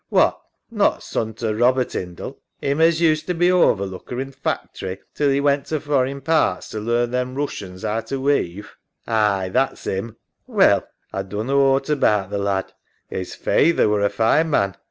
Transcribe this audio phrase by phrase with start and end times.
[0.09, 0.41] What,
[0.71, 5.29] not son to Robert 'Indie, 'im as used to be overlooker in th' factory till
[5.29, 8.75] 'e went to foreign parts to learn them Roossians 'ow to weave?
[9.05, 9.15] EMMA.
[9.45, 10.07] Aye, that's 'im.
[10.47, 10.55] SARAH.
[10.57, 12.73] Well, A dunno ought about th' lad.
[13.11, 14.75] 'Is faither were a fine man.